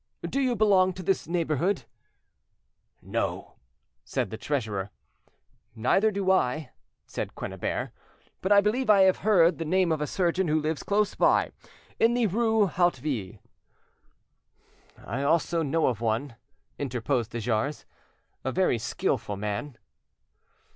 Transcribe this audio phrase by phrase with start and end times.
[0.27, 1.83] "Do you belong to this neighbourhood?"
[3.03, 3.57] "No,"
[4.03, 4.89] said the treasurer.
[5.75, 6.71] "Neither do I,"
[7.05, 7.91] said Quennebert.
[8.41, 11.51] "but I believe I have heard the name of a surgeon who lives close by,
[11.99, 13.37] in the rue Hauteville."
[15.05, 16.35] "I also know of one,"
[16.79, 17.85] interposed de Jars,
[18.43, 19.77] "a very skilful man."